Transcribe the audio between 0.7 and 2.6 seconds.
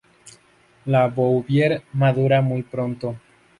La bouvier madura